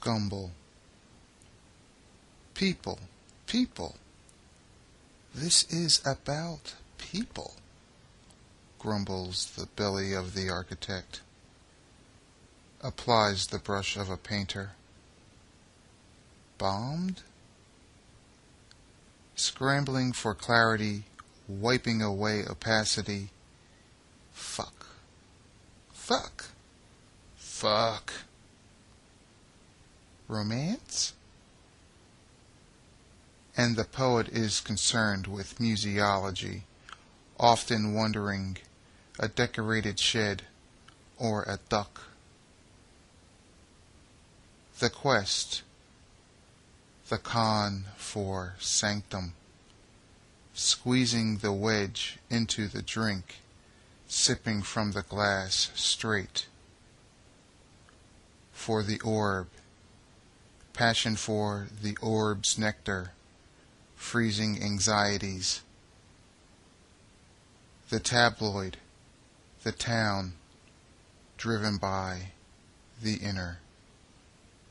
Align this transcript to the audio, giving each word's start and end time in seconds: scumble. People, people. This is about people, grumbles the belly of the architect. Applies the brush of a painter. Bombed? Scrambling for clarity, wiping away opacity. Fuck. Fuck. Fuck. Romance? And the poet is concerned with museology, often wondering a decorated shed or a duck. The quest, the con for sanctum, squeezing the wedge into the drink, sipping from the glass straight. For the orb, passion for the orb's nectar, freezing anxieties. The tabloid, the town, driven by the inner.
scumble. 0.00 0.50
People, 2.54 2.98
people. 3.46 3.96
This 5.34 5.64
is 5.70 6.00
about 6.04 6.74
people, 6.98 7.54
grumbles 8.78 9.52
the 9.56 9.66
belly 9.76 10.12
of 10.12 10.34
the 10.34 10.48
architect. 10.50 11.20
Applies 12.82 13.46
the 13.46 13.58
brush 13.58 13.96
of 13.96 14.10
a 14.10 14.16
painter. 14.16 14.72
Bombed? 16.58 17.22
Scrambling 19.34 20.12
for 20.12 20.34
clarity, 20.34 21.04
wiping 21.48 22.02
away 22.02 22.44
opacity. 22.44 23.28
Fuck. 24.32 24.86
Fuck. 25.92 26.46
Fuck. 27.36 28.12
Romance? 30.30 31.12
And 33.56 33.76
the 33.76 33.84
poet 33.84 34.28
is 34.28 34.60
concerned 34.60 35.26
with 35.26 35.58
museology, 35.58 36.62
often 37.38 37.94
wondering 37.94 38.58
a 39.18 39.28
decorated 39.28 39.98
shed 39.98 40.42
or 41.18 41.42
a 41.42 41.58
duck. 41.68 42.02
The 44.78 44.88
quest, 44.88 45.62
the 47.08 47.18
con 47.18 47.86
for 47.96 48.54
sanctum, 48.60 49.34
squeezing 50.54 51.38
the 51.38 51.52
wedge 51.52 52.18
into 52.30 52.68
the 52.68 52.82
drink, 52.82 53.40
sipping 54.06 54.62
from 54.62 54.92
the 54.92 55.02
glass 55.02 55.70
straight. 55.74 56.46
For 58.52 58.82
the 58.82 59.00
orb, 59.00 59.48
passion 60.80 61.14
for 61.14 61.68
the 61.82 61.94
orb's 62.00 62.58
nectar, 62.58 63.12
freezing 63.96 64.62
anxieties. 64.62 65.60
The 67.90 68.00
tabloid, 68.00 68.78
the 69.62 69.72
town, 69.72 70.32
driven 71.36 71.76
by 71.76 72.32
the 73.02 73.16
inner. 73.16 73.58